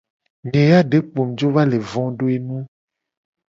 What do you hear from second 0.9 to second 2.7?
kpo mu gba jo va le vo do enu.